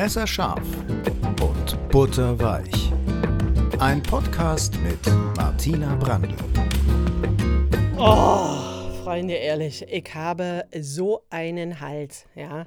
Messerscharf 0.00 0.66
und 1.42 1.90
Butterweich. 1.90 2.90
Ein 3.80 4.02
Podcast 4.02 4.74
mit 4.80 4.98
Martina 5.36 5.94
Brandl. 5.96 6.34
Oh, 7.98 9.02
Freunde, 9.04 9.34
ehrlich, 9.34 9.84
ich 9.90 10.14
habe 10.14 10.64
so 10.80 11.26
einen 11.28 11.80
Hals, 11.80 12.24
ja. 12.34 12.64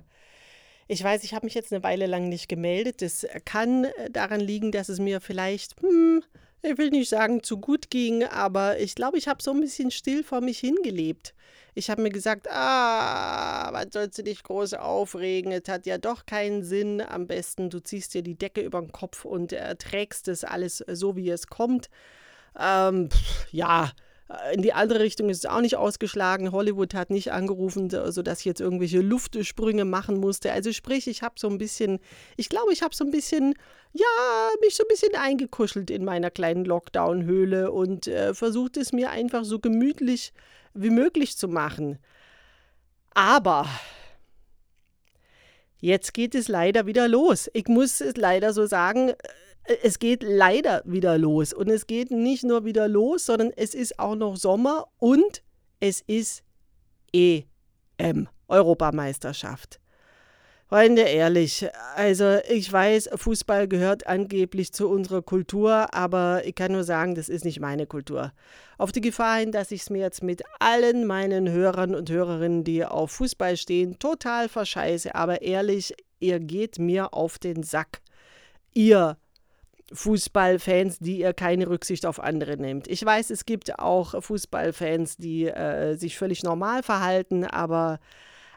Ich 0.87 1.03
weiß, 1.03 1.23
ich 1.23 1.33
habe 1.33 1.47
mich 1.47 1.55
jetzt 1.55 1.73
eine 1.73 1.81
Weile 1.81 2.05
lang 2.05 2.29
nicht 2.29 2.49
gemeldet. 2.49 3.01
Das 3.01 3.25
kann 3.45 3.87
daran 4.11 4.39
liegen, 4.39 4.71
dass 4.71 4.87
es 4.87 4.99
mir 4.99 5.19
vielleicht, 5.19 5.81
hm, 5.81 6.21
ich 6.61 6.77
will 6.77 6.91
nicht 6.91 7.09
sagen, 7.09 7.41
zu 7.41 7.57
gut 7.57 7.89
ging, 7.89 8.25
aber 8.25 8.77
ich 8.77 8.93
glaube, 8.93 9.17
ich 9.17 9.27
habe 9.27 9.41
so 9.41 9.49
ein 9.49 9.59
bisschen 9.59 9.89
still 9.89 10.23
vor 10.23 10.41
mich 10.41 10.59
hingelebt. 10.59 11.33
Ich 11.75 11.89
habe 11.89 12.01
mir 12.01 12.09
gesagt, 12.09 12.47
ah, 12.49 13.69
was 13.71 13.87
sollst 13.91 14.17
du 14.17 14.23
dich 14.23 14.43
groß 14.43 14.75
aufregen? 14.75 15.51
Es 15.51 15.67
hat 15.67 15.85
ja 15.85 15.97
doch 15.97 16.25
keinen 16.25 16.63
Sinn. 16.63 17.01
Am 17.01 17.27
besten, 17.27 17.69
du 17.69 17.79
ziehst 17.79 18.13
dir 18.13 18.21
die 18.21 18.37
Decke 18.37 18.61
über 18.61 18.79
den 18.79 18.91
Kopf 18.91 19.25
und 19.25 19.53
erträgst 19.53 20.27
es 20.27 20.43
alles 20.43 20.83
so, 20.87 21.15
wie 21.15 21.29
es 21.29 21.47
kommt. 21.47 21.89
Ähm, 22.59 23.09
pff, 23.09 23.47
ja, 23.51 23.91
in 24.53 24.61
die 24.61 24.73
andere 24.73 24.99
Richtung 24.99 25.29
ist 25.29 25.39
es 25.39 25.45
auch 25.45 25.61
nicht 25.61 25.75
ausgeschlagen. 25.75 26.51
Hollywood 26.51 26.93
hat 26.93 27.09
nicht 27.09 27.31
angerufen, 27.31 27.89
sodass 27.89 28.39
ich 28.39 28.45
jetzt 28.45 28.61
irgendwelche 28.61 29.01
Luftsprünge 29.01 29.85
machen 29.85 30.17
musste. 30.17 30.51
Also 30.51 30.71
sprich, 30.71 31.07
ich 31.07 31.21
habe 31.21 31.35
so 31.37 31.49
ein 31.49 31.57
bisschen, 31.57 31.99
ich 32.37 32.49
glaube, 32.49 32.73
ich 32.73 32.81
habe 32.81 32.95
so 32.95 33.03
ein 33.03 33.11
bisschen, 33.11 33.53
ja, 33.91 34.05
mich 34.61 34.75
so 34.75 34.83
ein 34.83 34.87
bisschen 34.87 35.15
eingekuschelt 35.15 35.91
in 35.91 36.05
meiner 36.05 36.31
kleinen 36.31 36.65
Lockdown-Höhle 36.65 37.71
und 37.71 38.07
äh, 38.07 38.33
versucht 38.33 38.77
es 38.77 38.91
mir 38.91 39.11
einfach 39.11 39.43
so 39.43 39.59
gemütlich 39.59 40.33
wie 40.73 40.89
möglich 40.89 41.37
zu 41.37 41.47
machen. 41.47 41.99
Aber 43.11 43.67
jetzt 45.77 46.13
geht 46.13 46.35
es 46.35 46.47
leider 46.47 46.85
wieder 46.85 47.07
los. 47.07 47.49
Ich 47.53 47.67
muss 47.67 48.01
es 48.01 48.17
leider 48.17 48.53
so 48.53 48.65
sagen, 48.65 49.09
äh, 49.63 49.75
es 49.83 49.99
geht 49.99 50.23
leider 50.23 50.81
wieder 50.85 51.17
los. 51.17 51.53
Und 51.53 51.69
es 51.69 51.87
geht 51.87 52.11
nicht 52.11 52.43
nur 52.43 52.65
wieder 52.65 52.87
los, 52.87 53.25
sondern 53.25 53.51
es 53.55 53.73
ist 53.73 53.99
auch 53.99 54.15
noch 54.15 54.35
Sommer 54.35 54.87
und 54.97 55.43
es 55.79 56.01
ist 56.01 56.43
EM, 57.13 58.27
Europameisterschaft. 58.47 59.79
Freunde, 60.73 61.03
ehrlich, 61.03 61.67
also 61.95 62.39
ich 62.49 62.73
weiß, 62.73 63.11
Fußball 63.13 63.67
gehört 63.67 64.07
angeblich 64.07 64.73
zu 64.73 64.89
unserer 64.89 65.21
Kultur, 65.21 65.93
aber 65.93 66.41
ich 66.45 66.55
kann 66.55 66.71
nur 66.71 66.83
sagen, 66.83 67.13
das 67.13 67.29
ist 67.29 67.45
nicht 67.45 67.59
meine 67.59 67.85
Kultur. 67.85 68.33
Auf 68.79 68.91
die 68.91 69.01
Gefahr 69.01 69.37
hin, 69.37 69.51
dass 69.51 69.69
ich 69.69 69.81
es 69.81 69.91
mir 69.91 69.99
jetzt 69.99 70.23
mit 70.23 70.41
allen 70.57 71.05
meinen 71.05 71.47
Hörern 71.47 71.93
und 71.93 72.09
Hörerinnen, 72.09 72.63
die 72.63 72.83
auf 72.83 73.11
Fußball 73.11 73.55
stehen, 73.55 73.99
total 73.99 74.49
verscheiße, 74.49 75.13
aber 75.13 75.43
ehrlich, 75.43 75.93
ihr 76.19 76.39
geht 76.39 76.79
mir 76.79 77.13
auf 77.13 77.37
den 77.37 77.61
Sack. 77.61 78.01
Ihr 78.73 79.17
Fußballfans, 79.91 80.97
die 80.97 81.19
ihr 81.19 81.33
keine 81.33 81.69
Rücksicht 81.69 82.03
auf 82.07 82.19
andere 82.19 82.57
nehmt. 82.57 82.87
Ich 82.87 83.05
weiß, 83.05 83.29
es 83.29 83.45
gibt 83.45 83.77
auch 83.77 84.23
Fußballfans, 84.23 85.17
die 85.17 85.45
äh, 85.45 85.93
sich 85.97 86.17
völlig 86.17 86.41
normal 86.41 86.81
verhalten, 86.81 87.45
aber 87.45 87.99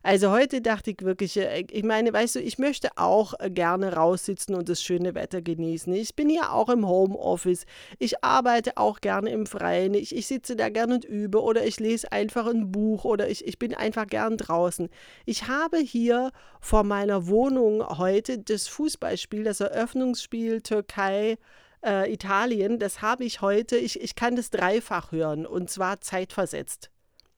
also 0.07 0.31
heute 0.31 0.63
dachte 0.63 0.93
ich 0.93 1.03
wirklich, 1.03 1.37
äh, 1.37 1.65
ich 1.69 1.83
meine, 1.83 2.13
weißt 2.13 2.37
du, 2.37 2.41
ich 2.41 2.59
möchte 2.59 2.91
auch 2.95 3.35
äh, 3.41 3.51
gerne 3.51 3.95
raussitzen 3.95 4.55
und 4.55 4.69
das 4.69 4.81
schöne 4.81 5.17
Wetter 5.17 5.43
genießen. 5.43 5.93
Ich 5.95 6.15
bin 6.15 6.31
ja 6.31 6.53
auch 6.53 6.69
im 6.69 6.87
Homeoffice. 6.87 7.67
Ich 7.99 8.23
arbeite 8.23 8.77
auch 8.77 9.01
gerne 9.01 9.31
im 9.31 9.47
Freien. 9.47 9.95
Ich, 9.95 10.15
ich 10.15 10.29
sitze 10.29 10.55
da 10.55 10.69
gerne 10.69 10.95
und 10.95 11.05
übe 11.05 11.43
oder 11.43 11.67
ich 11.67 11.81
lese 11.81 12.13
einfach 12.13 12.47
ein 12.47 12.71
Buch 12.71 13.05
oder 13.05 13.29
ich, 13.29 13.45
ich 13.49 13.59
bin 13.59 13.75
einfach 13.75 14.07
gern 14.07 14.37
draußen. 14.37 14.89
Ich 15.25 15.49
habe 15.49 15.79
hier 15.79 16.31
vor 16.61 16.85
meiner 16.85 17.27
Wohnung 17.27 17.85
heute 17.99 18.39
das 18.39 18.69
Fußballspiel, 18.69 19.43
das 19.43 19.59
Eröffnungsspiel 19.59 20.63
Türkei. 20.63 21.37
Äh, 21.85 22.13
Italien, 22.13 22.79
das 22.79 23.03
habe 23.03 23.25
ich 23.25 23.41
heute, 23.41 23.77
ich, 23.77 24.01
ich 24.01 24.15
kann 24.15 24.37
das 24.37 24.51
dreifach 24.51 25.11
hören 25.11 25.47
und 25.47 25.69
zwar 25.69 26.01
zeitversetzt. 26.01 26.91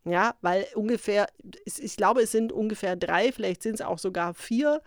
Ja, 0.08 0.34
weil 0.40 0.66
ungefähr, 0.74 1.28
ich 1.64 1.96
glaube, 1.96 2.22
es 2.22 2.32
sind 2.32 2.52
ungefähr 2.52 2.96
drei, 2.96 3.32
vielleicht 3.32 3.62
sind 3.62 3.74
es 3.74 3.80
auch 3.82 3.98
sogar 3.98 4.34
vier, 4.34 4.80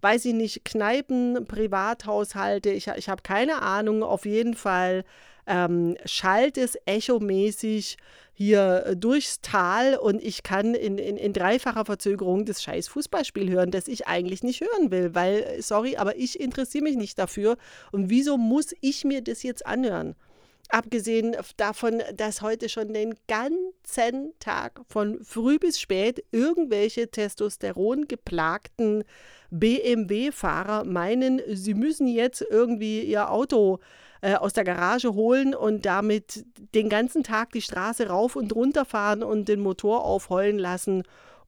weiß 0.00 0.24
ich 0.24 0.34
nicht, 0.34 0.64
Kneipen, 0.64 1.44
Privathaushalte, 1.46 2.70
ich, 2.70 2.88
ich 2.88 3.08
habe 3.08 3.22
keine 3.22 3.62
Ahnung, 3.62 4.02
auf 4.02 4.24
jeden 4.24 4.54
Fall 4.54 5.04
ähm, 5.46 5.96
schallt 6.04 6.56
es 6.56 6.76
echomäßig 6.86 7.96
hier 8.32 8.94
durchs 8.96 9.40
Tal 9.40 9.96
und 9.96 10.22
ich 10.22 10.42
kann 10.42 10.74
in, 10.74 10.98
in, 10.98 11.16
in 11.16 11.32
dreifacher 11.32 11.84
Verzögerung 11.84 12.44
das 12.44 12.62
scheiß 12.62 12.88
Fußballspiel 12.88 13.50
hören, 13.50 13.70
das 13.70 13.88
ich 13.88 14.06
eigentlich 14.06 14.42
nicht 14.42 14.60
hören 14.60 14.90
will, 14.90 15.14
weil, 15.14 15.60
sorry, 15.60 15.96
aber 15.96 16.16
ich 16.16 16.40
interessiere 16.40 16.84
mich 16.84 16.96
nicht 16.96 17.18
dafür. 17.18 17.56
Und 17.90 18.08
wieso 18.08 18.38
muss 18.38 18.74
ich 18.80 19.04
mir 19.04 19.22
das 19.22 19.42
jetzt 19.42 19.66
anhören? 19.66 20.14
Abgesehen 20.68 21.36
davon, 21.58 22.02
dass 22.16 22.40
heute 22.40 22.68
schon 22.68 22.94
den 22.94 23.14
ganzen 23.28 24.32
Tag 24.38 24.80
von 24.88 25.22
früh 25.22 25.58
bis 25.58 25.78
spät 25.78 26.24
irgendwelche 26.30 27.10
Testosteron 27.10 28.08
geplagten 28.08 29.04
BMW-Fahrer 29.50 30.84
meinen, 30.84 31.42
sie 31.46 31.74
müssen 31.74 32.06
jetzt 32.06 32.42
irgendwie 32.48 33.02
ihr 33.02 33.30
Auto 33.30 33.80
äh, 34.22 34.34
aus 34.34 34.54
der 34.54 34.64
Garage 34.64 35.12
holen 35.12 35.54
und 35.54 35.84
damit 35.84 36.44
den 36.74 36.88
ganzen 36.88 37.22
Tag 37.22 37.52
die 37.52 37.60
Straße 37.60 38.08
rauf 38.08 38.34
und 38.34 38.54
runter 38.54 38.86
fahren 38.86 39.22
und 39.22 39.48
den 39.48 39.60
Motor 39.60 40.04
aufheulen 40.04 40.58
lassen, 40.58 41.02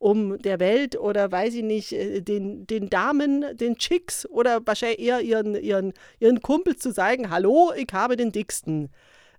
um 0.04 0.36
der 0.36 0.60
Welt 0.60 0.98
oder 0.98 1.32
weiß 1.32 1.54
ich 1.54 1.62
nicht, 1.62 1.92
äh, 1.92 2.20
den, 2.20 2.66
den 2.66 2.90
Damen, 2.90 3.56
den 3.56 3.76
Chicks 3.76 4.26
oder 4.26 4.60
wahrscheinlich 4.66 4.98
eher 4.98 5.22
ihren, 5.22 5.54
ihren, 5.54 5.94
ihren 6.20 6.42
Kumpels 6.42 6.80
zu 6.80 6.92
sagen, 6.92 7.30
hallo, 7.30 7.72
ich 7.74 7.88
habe 7.90 8.14
den 8.16 8.30
dicksten 8.30 8.90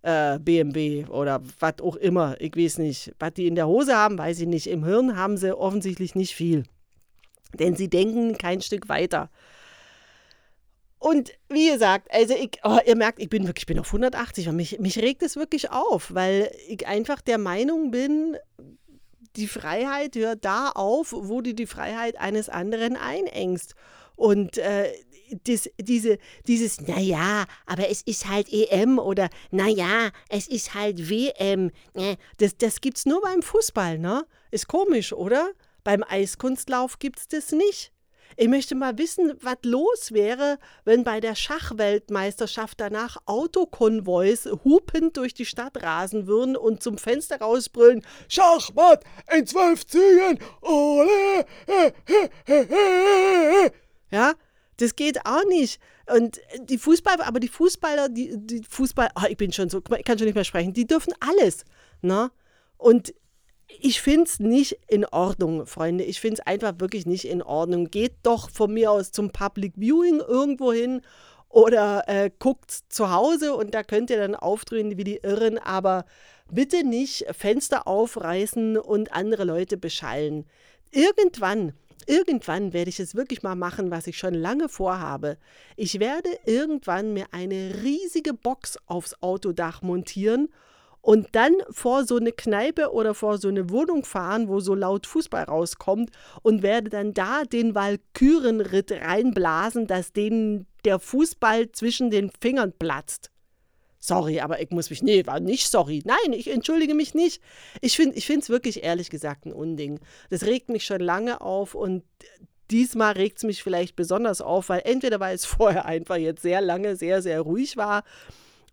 äh, 0.02 0.40
BMW 0.40 1.06
oder 1.06 1.44
was 1.60 1.82
auch 1.84 1.96
immer. 1.98 2.36
Ich 2.40 2.58
weiß 2.58 2.80
nicht. 2.80 3.14
Was 3.20 3.36
die 3.36 3.46
in 3.46 3.54
der 3.54 3.68
Hose 3.68 3.96
haben, 3.96 4.18
weiß 4.18 4.40
ich 4.40 4.48
nicht. 4.48 4.66
Im 4.66 4.84
Hirn 4.84 5.16
haben 5.16 5.38
sie 5.38 5.56
offensichtlich 5.56 6.16
nicht 6.16 6.34
viel. 6.34 6.64
Denn 7.54 7.76
sie 7.76 7.88
denken 7.88 8.36
kein 8.36 8.62
Stück 8.62 8.90
weiter. 8.90 9.30
Und 10.98 11.32
wie 11.48 11.70
gesagt, 11.70 12.08
also 12.12 12.34
ich, 12.34 12.58
oh, 12.64 12.80
ihr 12.84 12.96
merkt, 12.96 13.20
ich 13.20 13.30
bin 13.30 13.46
wirklich, 13.46 13.64
ich 13.64 13.68
bin 13.68 13.78
auf 13.78 13.86
180 13.86 14.50
und 14.50 14.56
mich, 14.56 14.80
mich 14.80 14.98
regt 14.98 15.22
es 15.22 15.36
wirklich 15.36 15.70
auf, 15.70 16.12
weil 16.16 16.50
ich 16.68 16.88
einfach 16.88 17.22
der 17.22 17.38
Meinung 17.38 17.92
bin, 17.92 18.36
die 19.38 19.48
Freiheit 19.48 20.16
hört 20.16 20.46
da 20.46 20.70
auf, 20.70 21.14
wo 21.14 21.42
du 21.42 21.54
die 21.54 21.68
Freiheit 21.68 22.18
eines 22.18 22.50
anderen 22.50 22.96
einengst. 22.96 23.76
Und 24.16 24.58
äh, 24.58 24.92
das, 25.44 25.70
diese, 25.80 26.18
dieses, 26.48 26.82
naja, 26.82 27.46
aber 27.66 27.90
es 27.90 28.02
ist 28.02 28.30
halt 28.30 28.52
EM 28.52 29.00
oder 29.00 29.30
naja, 29.52 30.12
es 30.30 30.48
ist 30.48 30.74
halt 30.74 31.10
WM. 31.10 31.72
Ne, 31.94 32.18
das, 32.38 32.58
das 32.58 32.82
gibt 32.82 32.98
es 32.98 33.06
nur 33.06 33.22
beim 33.22 33.42
Fußball, 33.42 33.98
ne? 33.98 34.26
Ist 34.52 34.68
komisch, 34.68 35.14
oder? 35.14 35.52
Beim 35.84 36.04
Eiskunstlauf 36.08 37.00
gibt 37.00 37.20
es 37.20 37.28
das 37.28 37.52
nicht. 37.52 37.92
Ich 38.38 38.48
möchte 38.48 38.76
mal 38.76 38.98
wissen, 38.98 39.34
was 39.42 39.58
los 39.64 40.12
wäre, 40.12 40.60
wenn 40.84 41.04
bei 41.04 41.22
der 41.22 41.36
Schachweltmeisterschaft 41.36 42.80
danach 42.82 43.18
Autokonvois 43.26 44.50
hupend 44.64 45.18
durch 45.18 45.34
die 45.34 45.46
Stadt 45.46 45.82
rasen 45.82 46.28
würden 46.28 46.58
und 46.58 46.84
zum 46.84 46.98
Fenster 46.98 47.40
rausbrüllen: 47.40 48.06
Schachmatt 48.28 49.04
in 49.34 49.46
zwölf 49.48 49.86
Zügen! 49.86 50.40
Ole! 50.62 51.46
Ja, 54.12 54.34
das 54.78 54.96
geht 54.96 55.26
auch 55.26 55.46
nicht. 55.46 55.80
Und 56.08 56.40
die 56.60 56.78
Fußballer, 56.78 57.26
aber 57.26 57.40
die 57.40 57.48
Fußballer, 57.48 58.10
die, 58.10 58.38
die 58.38 58.64
Fußball, 58.64 59.10
oh, 59.16 59.26
ich 59.28 59.38
bin 59.38 59.52
schon 59.52 59.70
so, 59.70 59.82
ich 59.98 60.06
kann 60.06 60.18
schon 60.18 60.26
nicht 60.26 60.36
mehr 60.36 60.44
sprechen, 60.44 60.74
die 60.74 60.86
dürfen 60.86 61.14
alles. 61.20 61.66
Ne? 62.02 62.32
Und 62.78 63.14
ich 63.82 64.02
finde 64.02 64.24
es 64.24 64.40
nicht 64.40 64.78
in 64.88 65.06
Ordnung, 65.06 65.66
Freunde. 65.66 66.04
Ich 66.04 66.20
finde 66.20 66.42
es 66.42 66.48
einfach 66.48 66.74
wirklich 66.80 67.06
nicht 67.06 67.26
in 67.26 67.42
Ordnung. 67.42 67.90
Geht 67.90 68.14
doch 68.24 68.50
von 68.50 68.74
mir 68.74 68.92
aus 68.92 69.12
zum 69.12 69.32
Public 69.32 69.74
Viewing 69.78 70.20
irgendwo 70.20 70.72
hin 70.72 71.02
oder 71.50 72.04
äh, 72.08 72.30
guckt 72.38 72.72
zu 72.90 73.12
Hause 73.12 73.56
und 73.56 73.74
da 73.74 73.84
könnt 73.84 74.10
ihr 74.10 74.18
dann 74.18 74.36
aufdrehen 74.36 74.98
wie 74.98 75.04
die 75.04 75.20
Irren, 75.24 75.58
aber 75.58 76.06
bitte 76.52 76.84
nicht 76.84 77.26
Fenster 77.32 77.88
aufreißen 77.88 78.78
und 78.78 79.14
andere 79.14 79.46
Leute 79.46 79.78
beschallen. 79.78 80.46
Irgendwann 80.92 81.74
Irgendwann 82.08 82.72
werde 82.72 82.90
ich 82.90 83.00
es 83.00 83.16
wirklich 83.16 83.42
mal 83.42 83.56
machen, 83.56 83.90
was 83.90 84.06
ich 84.06 84.18
schon 84.18 84.36
lange 84.36 84.70
vorhabe. 84.70 85.38
Ich 85.76 86.00
werde 86.00 86.30
irgendwann 86.46 87.14
mir 87.14 87.26
eine 87.32 87.82
riesige 87.82 88.34
Box 88.34 88.78
aufs 88.86 89.16
Autodach 89.24 89.82
montieren 89.82 90.50
und 91.06 91.28
dann 91.34 91.54
vor 91.70 92.04
so 92.04 92.18
eine 92.18 92.32
Kneipe 92.32 92.92
oder 92.92 93.14
vor 93.14 93.38
so 93.38 93.48
eine 93.48 93.70
Wohnung 93.70 94.04
fahren, 94.04 94.48
wo 94.48 94.60
so 94.60 94.74
laut 94.74 95.06
Fußball 95.06 95.44
rauskommt 95.44 96.10
und 96.42 96.64
werde 96.64 96.90
dann 96.90 97.14
da 97.14 97.44
den 97.44 97.76
Walkürenritt 97.76 98.92
reinblasen, 98.92 99.86
dass 99.86 100.14
denen 100.14 100.66
der 100.84 100.98
Fußball 100.98 101.72
zwischen 101.74 102.10
den 102.10 102.32
Fingern 102.42 102.74
platzt. 102.74 103.30
Sorry, 104.00 104.40
aber 104.40 104.60
ich 104.60 104.72
muss 104.72 104.90
mich. 104.90 105.04
Nee, 105.04 105.28
war 105.28 105.40
nicht 105.40 105.68
sorry. 105.68 106.02
Nein, 106.06 106.34
ich 106.34 106.50
entschuldige 106.50 106.96
mich 106.96 107.14
nicht. 107.14 107.40
Ich 107.82 107.96
finde 107.96 108.18
es 108.18 108.50
wirklich 108.50 108.84
ehrlich 108.84 109.12
gesagt 109.12 109.46
ein 109.46 109.54
Unding. 109.54 110.00
Das 110.32 110.44
regt 110.48 110.70
mich 110.70 110.86
schon 110.86 111.02
lange 111.02 111.40
auf 111.40 111.76
und 111.76 112.02
diesmal 112.72 113.14
regt 113.14 113.38
es 113.38 113.44
mich 113.44 113.62
vielleicht 113.62 113.96
besonders 113.96 114.42
auf, 114.42 114.70
weil 114.70 114.82
entweder 114.86 115.20
weil 115.20 115.36
es 115.36 115.46
vorher 115.46 115.86
einfach 115.86 116.16
jetzt 116.16 116.42
sehr 116.42 116.62
lange 116.62 116.96
sehr, 116.96 117.22
sehr 117.22 117.42
ruhig 117.42 117.78
war 117.78 118.04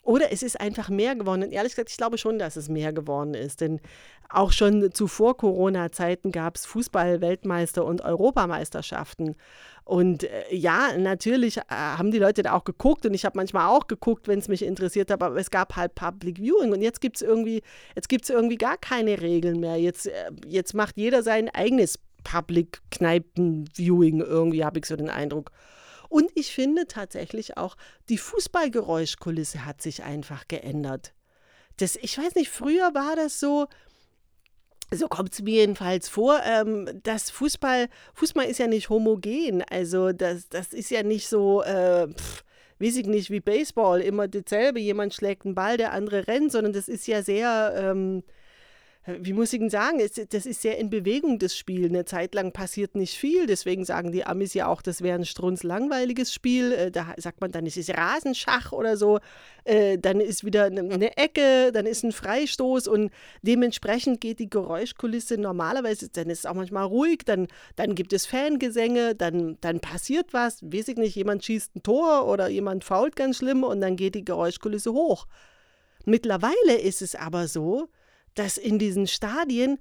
oder 0.02 0.32
es 0.32 0.42
ist 0.42 0.60
einfach 0.60 0.88
mehr 0.88 1.14
geworden. 1.14 1.44
Und 1.44 1.52
ehrlich 1.52 1.72
gesagt, 1.72 1.90
ich 1.90 1.96
glaube 1.96 2.18
schon, 2.18 2.38
dass 2.38 2.56
es 2.56 2.68
mehr 2.68 2.92
geworden 2.92 3.34
ist. 3.34 3.60
Denn 3.60 3.80
auch 4.28 4.50
schon 4.50 4.92
zuvor 4.92 5.36
Corona-Zeiten 5.36 6.32
gab 6.32 6.56
es 6.56 6.66
Fußball-Weltmeister 6.66 7.84
und 7.84 8.00
Europameisterschaften. 8.00 9.36
Und 9.84 10.24
äh, 10.24 10.54
ja, 10.54 10.96
natürlich 10.96 11.58
äh, 11.58 11.62
haben 11.68 12.10
die 12.10 12.18
Leute 12.18 12.42
da 12.42 12.52
auch 12.52 12.64
geguckt 12.64 13.06
und 13.06 13.14
ich 13.14 13.24
habe 13.24 13.36
manchmal 13.36 13.68
auch 13.68 13.86
geguckt, 13.86 14.28
wenn 14.28 14.38
es 14.38 14.48
mich 14.48 14.62
interessiert 14.62 15.10
hat, 15.10 15.22
aber 15.22 15.36
es 15.36 15.50
gab 15.50 15.76
halt 15.76 15.94
Public 15.94 16.38
Viewing 16.38 16.72
und 16.72 16.82
jetzt 16.82 17.00
gibt 17.00 17.16
es 17.16 17.22
irgendwie, 17.22 17.62
jetzt 17.96 18.08
gibt 18.08 18.24
es 18.24 18.30
irgendwie 18.30 18.56
gar 18.56 18.76
keine 18.76 19.20
Regeln 19.20 19.58
mehr. 19.60 19.76
Jetzt, 19.76 20.06
äh, 20.06 20.30
jetzt 20.46 20.74
macht 20.74 20.96
jeder 20.96 21.22
sein 21.22 21.48
eigenes 21.48 21.98
Public 22.24 22.80
Kneipen 22.90 23.68
Viewing 23.74 24.20
irgendwie, 24.20 24.64
habe 24.64 24.78
ich 24.78 24.86
so 24.86 24.96
den 24.96 25.10
Eindruck. 25.10 25.50
Und 26.12 26.30
ich 26.34 26.52
finde 26.52 26.86
tatsächlich 26.86 27.56
auch, 27.56 27.74
die 28.10 28.18
Fußballgeräuschkulisse 28.18 29.64
hat 29.64 29.80
sich 29.80 30.02
einfach 30.02 30.46
geändert. 30.46 31.14
Das, 31.78 31.96
ich 31.96 32.18
weiß 32.18 32.34
nicht, 32.34 32.50
früher 32.50 32.92
war 32.92 33.16
das 33.16 33.40
so, 33.40 33.66
so 34.90 35.08
kommt 35.08 35.32
es 35.32 35.40
mir 35.40 35.60
jedenfalls 35.60 36.10
vor, 36.10 36.38
ähm, 36.44 37.00
dass 37.02 37.30
Fußball, 37.30 37.88
Fußball 38.12 38.44
ist 38.44 38.58
ja 38.58 38.66
nicht 38.66 38.90
homogen. 38.90 39.64
Also 39.70 40.12
das, 40.12 40.50
das 40.50 40.74
ist 40.74 40.90
ja 40.90 41.02
nicht 41.02 41.28
so, 41.28 41.62
äh, 41.62 42.08
pff, 42.08 42.44
weiß 42.78 42.96
ich 42.96 43.06
nicht, 43.06 43.30
wie 43.30 43.40
Baseball, 43.40 44.02
immer 44.02 44.28
dasselbe, 44.28 44.80
jemand 44.80 45.14
schlägt 45.14 45.46
einen 45.46 45.54
Ball, 45.54 45.78
der 45.78 45.92
andere 45.92 46.26
rennt, 46.26 46.52
sondern 46.52 46.74
das 46.74 46.88
ist 46.88 47.06
ja 47.06 47.22
sehr, 47.22 47.72
ähm, 47.74 48.22
wie 49.04 49.32
muss 49.32 49.52
ich 49.52 49.58
denn 49.58 49.68
sagen, 49.70 49.98
das 49.98 50.46
ist 50.46 50.62
sehr 50.62 50.78
in 50.78 50.88
Bewegung, 50.88 51.40
das 51.40 51.56
Spiel. 51.56 51.86
Eine 51.86 52.04
Zeit 52.04 52.36
lang 52.36 52.52
passiert 52.52 52.94
nicht 52.94 53.18
viel, 53.18 53.46
deswegen 53.46 53.84
sagen 53.84 54.12
die 54.12 54.24
Amis 54.24 54.54
ja 54.54 54.68
auch, 54.68 54.80
das 54.80 55.02
wäre 55.02 55.18
ein 55.18 55.24
strunzlangweiliges 55.24 56.32
Spiel. 56.32 56.72
Äh, 56.72 56.90
da 56.92 57.14
sagt 57.16 57.40
man 57.40 57.50
dann, 57.50 57.66
es 57.66 57.76
ist 57.76 57.90
Rasenschach 57.90 58.70
oder 58.70 58.96
so. 58.96 59.18
Äh, 59.64 59.98
dann 59.98 60.20
ist 60.20 60.44
wieder 60.44 60.66
eine 60.66 61.16
Ecke, 61.16 61.72
dann 61.72 61.86
ist 61.86 62.04
ein 62.04 62.12
Freistoß 62.12 62.86
und 62.86 63.10
dementsprechend 63.42 64.20
geht 64.20 64.38
die 64.38 64.48
Geräuschkulisse 64.48 65.36
normalerweise, 65.36 66.08
dann 66.08 66.30
ist 66.30 66.40
es 66.40 66.46
auch 66.46 66.54
manchmal 66.54 66.84
ruhig, 66.84 67.22
dann, 67.24 67.48
dann 67.74 67.96
gibt 67.96 68.12
es 68.12 68.26
Fangesänge, 68.26 69.16
dann, 69.16 69.58
dann 69.60 69.80
passiert 69.80 70.32
was, 70.32 70.62
weiß 70.62 70.88
ich 70.88 70.96
nicht, 70.96 71.16
jemand 71.16 71.44
schießt 71.44 71.74
ein 71.74 71.82
Tor 71.82 72.28
oder 72.28 72.48
jemand 72.48 72.84
fault 72.84 73.16
ganz 73.16 73.38
schlimm 73.38 73.64
und 73.64 73.80
dann 73.80 73.96
geht 73.96 74.14
die 74.14 74.24
Geräuschkulisse 74.24 74.92
hoch. 74.92 75.26
Mittlerweile 76.04 76.78
ist 76.80 77.02
es 77.02 77.14
aber 77.14 77.48
so, 77.48 77.88
dass 78.34 78.58
in 78.58 78.78
diesen 78.78 79.06
Stadien 79.06 79.78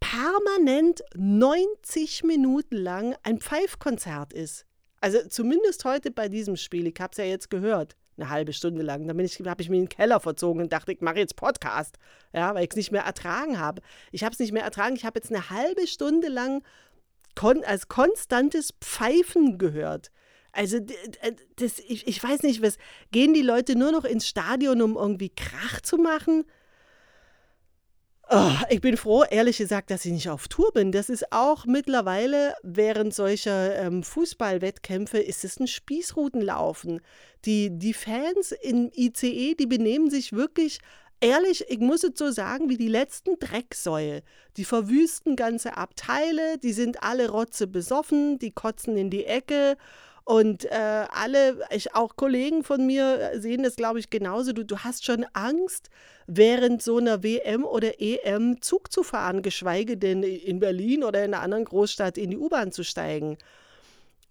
permanent 0.00 1.02
90 1.14 2.24
Minuten 2.24 2.76
lang 2.76 3.14
ein 3.22 3.40
Pfeifkonzert 3.40 4.32
ist. 4.32 4.66
Also 5.00 5.18
zumindest 5.28 5.84
heute 5.84 6.10
bei 6.10 6.28
diesem 6.28 6.56
Spiel. 6.56 6.86
Ich 6.86 7.00
habe 7.00 7.10
es 7.12 7.18
ja 7.18 7.24
jetzt 7.24 7.50
gehört, 7.50 7.96
eine 8.16 8.28
halbe 8.28 8.52
Stunde 8.52 8.82
lang. 8.82 9.06
Dann 9.06 9.16
habe 9.18 9.62
ich 9.62 9.68
mich 9.68 9.78
in 9.78 9.84
den 9.84 9.88
Keller 9.88 10.20
verzogen 10.20 10.62
und 10.62 10.72
dachte, 10.72 10.92
ich 10.92 11.00
mache 11.00 11.18
jetzt 11.18 11.36
Podcast, 11.36 11.98
ja, 12.32 12.54
weil 12.54 12.64
ich 12.64 12.70
es 12.70 12.76
nicht 12.76 12.92
mehr 12.92 13.02
ertragen 13.02 13.58
habe. 13.58 13.82
Ich 14.10 14.24
habe 14.24 14.32
es 14.32 14.38
nicht 14.38 14.52
mehr 14.52 14.64
ertragen. 14.64 14.96
Ich 14.96 15.04
habe 15.04 15.18
jetzt 15.18 15.30
eine 15.30 15.50
halbe 15.50 15.86
Stunde 15.86 16.28
lang 16.28 16.62
kon 17.34 17.64
als 17.64 17.88
konstantes 17.88 18.74
Pfeifen 18.80 19.58
gehört. 19.58 20.10
Also 20.52 20.78
das, 21.56 21.78
ich, 21.78 22.06
ich 22.06 22.22
weiß 22.22 22.42
nicht, 22.42 22.62
was 22.62 22.76
gehen 23.10 23.32
die 23.32 23.42
Leute 23.42 23.76
nur 23.76 23.90
noch 23.90 24.04
ins 24.04 24.28
Stadion, 24.28 24.82
um 24.82 24.96
irgendwie 24.96 25.30
Krach 25.30 25.80
zu 25.80 25.96
machen? 25.96 26.44
Oh, 28.34 28.50
ich 28.70 28.80
bin 28.80 28.96
froh, 28.96 29.24
ehrlich 29.24 29.58
gesagt, 29.58 29.90
dass 29.90 30.06
ich 30.06 30.12
nicht 30.12 30.30
auf 30.30 30.48
Tour 30.48 30.72
bin. 30.72 30.90
Das 30.90 31.10
ist 31.10 31.30
auch 31.32 31.66
mittlerweile 31.66 32.54
während 32.62 33.12
solcher 33.12 33.76
ähm, 33.76 34.02
Fußballwettkämpfe 34.02 35.18
ist 35.18 35.44
es 35.44 35.60
ein 35.60 35.66
Spießrutenlaufen. 35.66 37.02
Die, 37.44 37.68
die 37.78 37.92
Fans 37.92 38.52
im 38.52 38.90
ICE, 38.96 39.54
die 39.54 39.66
benehmen 39.66 40.08
sich 40.08 40.32
wirklich 40.32 40.78
ehrlich, 41.20 41.66
ich 41.68 41.78
muss 41.78 42.04
es 42.04 42.12
so 42.14 42.30
sagen, 42.30 42.70
wie 42.70 42.78
die 42.78 42.88
letzten 42.88 43.38
Drecksäue. 43.38 44.22
Die 44.56 44.64
verwüsten 44.64 45.36
ganze 45.36 45.76
Abteile, 45.76 46.56
die 46.56 46.72
sind 46.72 47.02
alle 47.02 47.28
rotze 47.28 47.66
besoffen, 47.66 48.38
die 48.38 48.52
kotzen 48.52 48.96
in 48.96 49.10
die 49.10 49.26
Ecke 49.26 49.76
und 50.24 50.64
äh, 50.66 51.06
alle, 51.10 51.58
ich, 51.70 51.94
auch 51.94 52.16
Kollegen 52.16 52.62
von 52.62 52.86
mir 52.86 53.32
sehen 53.36 53.62
das, 53.62 53.76
glaube 53.76 53.98
ich, 53.98 54.08
genauso. 54.08 54.52
Du, 54.52 54.64
du 54.64 54.78
hast 54.78 55.04
schon 55.04 55.26
Angst, 55.32 55.90
während 56.26 56.82
so 56.82 56.98
einer 56.98 57.22
WM 57.22 57.64
oder 57.64 58.00
EM 58.00 58.62
Zug 58.62 58.92
zu 58.92 59.02
fahren, 59.02 59.42
geschweige 59.42 59.96
denn 59.96 60.22
in 60.22 60.60
Berlin 60.60 61.02
oder 61.02 61.24
in 61.24 61.34
einer 61.34 61.42
anderen 61.42 61.64
Großstadt 61.64 62.18
in 62.18 62.30
die 62.30 62.38
U-Bahn 62.38 62.70
zu 62.70 62.84
steigen. 62.84 63.36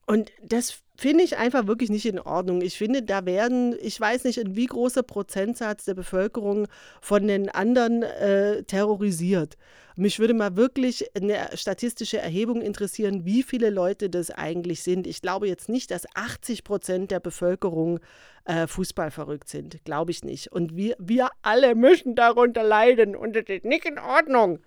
Und 0.06 0.32
das 0.42 0.80
finde 1.02 1.24
ich 1.24 1.36
einfach 1.36 1.66
wirklich 1.66 1.90
nicht 1.90 2.06
in 2.06 2.20
Ordnung. 2.20 2.62
Ich 2.62 2.78
finde, 2.78 3.02
da 3.02 3.26
werden, 3.26 3.76
ich 3.82 4.00
weiß 4.00 4.24
nicht, 4.24 4.38
in 4.38 4.56
wie 4.56 4.68
großer 4.68 5.02
Prozentsatz 5.02 5.86
der 5.86 5.96
Bevölkerung 5.96 6.68
von 7.02 7.28
den 7.28 7.50
anderen 7.50 8.04
äh, 8.04 8.62
terrorisiert. 8.64 9.58
Mich 9.96 10.20
würde 10.20 10.36
mal 10.36 10.56
wirklich 10.56 11.10
eine 11.16 11.50
statistische 11.56 12.20
Erhebung 12.20 12.62
interessieren, 12.62 13.26
wie 13.26 13.42
viele 13.42 13.72
Leute 13.72 14.12
das 14.12 14.30
eigentlich 14.30 14.84
sind. 14.84 15.08
Ich 15.08 15.24
glaube 15.24 15.48
jetzt 15.48 15.70
nicht, 15.70 15.90
dass 15.90 16.06
80 16.14 16.64
Prozent 16.64 17.10
der 17.10 17.20
Bevölkerung 17.20 18.00
äh, 18.46 18.68
fußballverrückt 18.68 19.50
sind. 19.50 19.84
Glaube 19.84 20.12
ich 20.12 20.24
nicht. 20.24 20.52
Und 20.52 20.76
wir, 20.76 20.96
wir 21.00 21.30
alle 21.42 21.74
müssen 21.74 22.14
darunter 22.14 22.62
leiden 22.62 23.16
und 23.16 23.36
das 23.36 23.46
ist 23.48 23.66
nicht 23.66 23.86
in 23.86 23.98
Ordnung. 23.98 24.60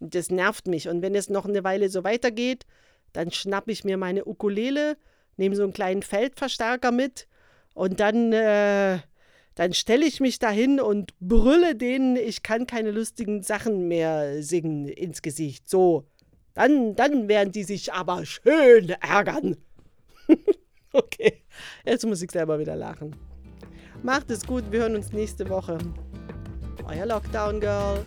Das 0.00 0.28
nervt 0.28 0.66
mich. 0.66 0.88
Und 0.88 1.02
wenn 1.02 1.14
es 1.14 1.30
noch 1.30 1.46
eine 1.46 1.62
Weile 1.62 1.88
so 1.88 2.02
weitergeht, 2.02 2.66
dann 3.12 3.30
schnappe 3.30 3.70
ich 3.70 3.84
mir 3.84 3.96
meine 3.96 4.24
Ukulele, 4.24 4.96
nehme 5.38 5.56
so 5.56 5.62
einen 5.62 5.72
kleinen 5.72 6.02
Feldverstärker 6.02 6.92
mit 6.92 7.26
und 7.74 8.00
dann, 8.00 8.32
äh, 8.32 8.98
dann 9.54 9.72
stelle 9.72 10.06
ich 10.06 10.20
mich 10.20 10.38
dahin 10.38 10.80
und 10.80 11.14
brülle 11.20 11.74
denen, 11.74 12.16
ich 12.16 12.42
kann 12.42 12.66
keine 12.66 12.90
lustigen 12.90 13.42
Sachen 13.42 13.88
mehr 13.88 14.42
singen 14.42 14.88
ins 14.88 15.22
Gesicht. 15.22 15.68
So, 15.68 16.04
dann, 16.54 16.96
dann 16.96 17.28
werden 17.28 17.52
die 17.52 17.64
sich 17.64 17.92
aber 17.92 18.26
schön 18.26 18.90
ärgern. 19.00 19.56
okay, 20.92 21.42
jetzt 21.84 22.04
muss 22.04 22.22
ich 22.22 22.30
selber 22.30 22.58
wieder 22.58 22.76
lachen. 22.76 23.14
Macht 24.02 24.30
es 24.30 24.46
gut, 24.46 24.64
wir 24.70 24.80
hören 24.80 24.96
uns 24.96 25.12
nächste 25.12 25.48
Woche. 25.48 25.78
Euer 26.84 27.06
Lockdown 27.06 27.60
Girl. 27.60 28.04